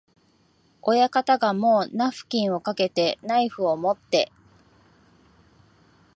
[0.81, 4.31] 親方がもうナフキンをかけて、ナイフをもって、